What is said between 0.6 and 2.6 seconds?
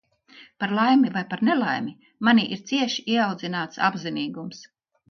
Par laimi vai par nelaimi, manī